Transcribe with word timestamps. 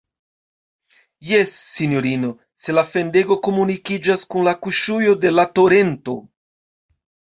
Jes, 1.31 1.51
sinjorino, 1.73 2.31
se 2.63 2.75
la 2.77 2.85
fendego 2.93 3.37
komunikiĝas 3.49 4.27
kun 4.33 4.49
la 4.51 4.55
kuŝujo 4.65 5.15
de 5.27 5.33
la 5.37 5.47
torento. 5.61 6.17